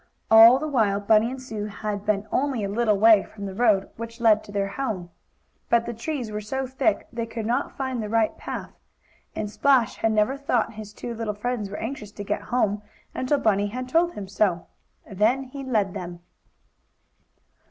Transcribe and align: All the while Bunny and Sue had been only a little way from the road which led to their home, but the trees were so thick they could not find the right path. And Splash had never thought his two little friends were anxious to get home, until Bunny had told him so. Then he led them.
All 0.31 0.57
the 0.57 0.67
while 0.67 0.99
Bunny 0.99 1.29
and 1.29 1.39
Sue 1.39 1.65
had 1.65 2.07
been 2.07 2.27
only 2.31 2.63
a 2.63 2.67
little 2.69 2.97
way 2.97 3.21
from 3.21 3.45
the 3.45 3.53
road 3.53 3.87
which 3.97 4.19
led 4.19 4.43
to 4.45 4.51
their 4.51 4.69
home, 4.69 5.11
but 5.69 5.85
the 5.85 5.93
trees 5.93 6.31
were 6.31 6.41
so 6.41 6.65
thick 6.65 7.07
they 7.13 7.27
could 7.27 7.45
not 7.45 7.77
find 7.77 8.01
the 8.01 8.09
right 8.09 8.35
path. 8.35 8.71
And 9.35 9.47
Splash 9.47 9.97
had 9.97 10.11
never 10.11 10.37
thought 10.37 10.73
his 10.73 10.91
two 10.91 11.13
little 11.13 11.35
friends 11.35 11.69
were 11.69 11.77
anxious 11.77 12.11
to 12.13 12.23
get 12.23 12.41
home, 12.41 12.81
until 13.13 13.37
Bunny 13.37 13.67
had 13.67 13.87
told 13.87 14.13
him 14.13 14.27
so. 14.27 14.65
Then 15.05 15.43
he 15.43 15.63
led 15.63 15.93
them. 15.93 16.21